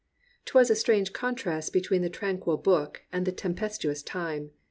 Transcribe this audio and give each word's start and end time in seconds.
'Twas 0.45 0.71
a 0.71 0.75
strange 0.75 1.13
contrast 1.13 1.71
between 1.71 2.01
the 2.01 2.09
tranquil 2.09 2.57
book 2.57 3.03
and 3.13 3.27
the 3.27 3.31
tempestuous 3.31 4.01
time. 4.01 4.49